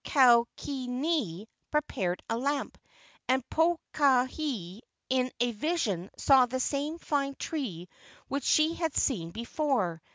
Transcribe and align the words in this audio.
Kaukini 0.03 1.45
prepared 1.69 2.23
a 2.27 2.35
lamp, 2.35 2.75
and 3.27 3.47
Pokahi 3.51 4.79
in 5.11 5.31
a 5.39 5.51
vision 5.51 6.09
saw 6.17 6.47
the 6.47 6.59
same 6.59 6.97
fine 6.97 7.35
tree 7.37 7.87
which 8.27 8.43
she 8.45 8.73
had 8.73 8.97
seen 8.97 9.29
before. 9.29 10.01